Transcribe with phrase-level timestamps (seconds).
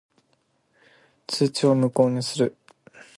[1.27, 2.55] 通知を無効にする。